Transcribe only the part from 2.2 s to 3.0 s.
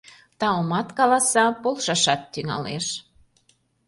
тӱҥалеш!